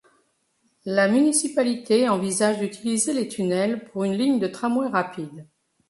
La 0.87 1.07
municipalité 1.07 2.09
envisage 2.09 2.57
d'utiliser 2.57 3.13
les 3.13 3.27
tunnels 3.27 3.85
pour 3.85 4.03
une 4.03 4.17
ligne 4.17 4.39
de 4.39 4.47
tramway 4.47 4.87
rapide. 4.87 5.45